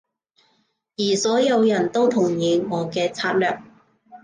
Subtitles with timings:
[0.97, 3.61] 而所有人都同意我嘅策略